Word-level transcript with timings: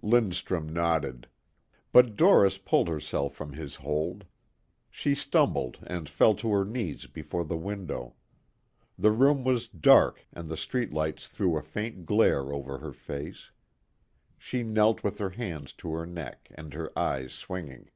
Lindstrum 0.00 0.70
nodded. 0.70 1.26
But 1.92 2.16
Doris 2.16 2.56
pulled 2.56 2.88
herself 2.88 3.34
from 3.34 3.52
his 3.52 3.74
hold. 3.74 4.24
She 4.90 5.14
stumbled 5.14 5.80
and 5.86 6.08
fell 6.08 6.32
to 6.36 6.50
her 6.52 6.64
knees 6.64 7.04
before 7.04 7.44
the 7.44 7.58
window. 7.58 8.14
The 8.98 9.10
room 9.10 9.44
was 9.44 9.68
dark 9.68 10.24
and 10.32 10.48
the 10.48 10.56
street 10.56 10.94
lights 10.94 11.28
threw 11.28 11.58
a 11.58 11.62
faint 11.62 12.06
glare 12.06 12.54
over 12.54 12.78
her 12.78 12.94
face. 12.94 13.50
She 14.38 14.62
knelt 14.62 15.04
with 15.04 15.18
her 15.18 15.28
hands 15.28 15.74
to 15.74 15.92
her 15.92 16.06
neck 16.06 16.48
and 16.54 16.72
her 16.72 16.90
eyes 16.98 17.34
swinging. 17.34 17.90